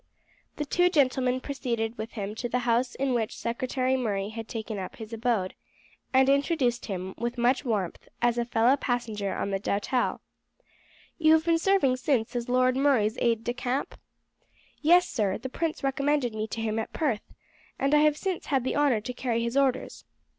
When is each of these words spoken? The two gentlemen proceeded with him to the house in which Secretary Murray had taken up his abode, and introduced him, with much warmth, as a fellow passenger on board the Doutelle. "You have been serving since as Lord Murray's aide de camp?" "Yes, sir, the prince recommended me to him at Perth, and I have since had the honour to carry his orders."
The 0.55 0.65
two 0.65 0.89
gentlemen 0.89 1.39
proceeded 1.41 1.95
with 1.95 2.13
him 2.13 2.33
to 2.33 2.49
the 2.49 2.57
house 2.65 2.95
in 2.95 3.13
which 3.13 3.37
Secretary 3.37 3.95
Murray 3.95 4.29
had 4.29 4.47
taken 4.47 4.79
up 4.79 4.95
his 4.95 5.13
abode, 5.13 5.53
and 6.11 6.27
introduced 6.27 6.87
him, 6.87 7.13
with 7.19 7.37
much 7.37 7.63
warmth, 7.63 8.07
as 8.19 8.39
a 8.39 8.45
fellow 8.45 8.75
passenger 8.75 9.35
on 9.35 9.49
board 9.51 9.61
the 9.61 9.69
Doutelle. 9.69 10.21
"You 11.19 11.33
have 11.33 11.45
been 11.45 11.59
serving 11.59 11.97
since 11.97 12.35
as 12.35 12.49
Lord 12.49 12.75
Murray's 12.75 13.19
aide 13.19 13.43
de 13.43 13.53
camp?" 13.53 13.93
"Yes, 14.81 15.07
sir, 15.07 15.37
the 15.37 15.49
prince 15.49 15.83
recommended 15.83 16.33
me 16.33 16.47
to 16.47 16.61
him 16.61 16.79
at 16.79 16.93
Perth, 16.93 17.35
and 17.77 17.93
I 17.93 17.99
have 17.99 18.17
since 18.17 18.47
had 18.47 18.63
the 18.63 18.75
honour 18.75 19.01
to 19.01 19.13
carry 19.13 19.43
his 19.43 19.55
orders." 19.55 20.03